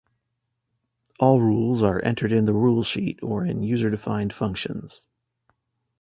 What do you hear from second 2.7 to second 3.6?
Sheet or